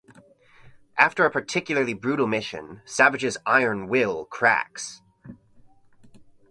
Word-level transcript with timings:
After 0.97 1.25
a 1.25 1.29
particularly 1.29 1.93
brutal 1.93 2.25
mission, 2.25 2.81
Savage's 2.85 3.37
iron 3.45 3.87
will 3.87 4.25
cracks. 4.25 4.99